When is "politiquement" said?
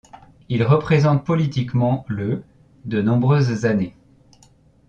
1.23-2.05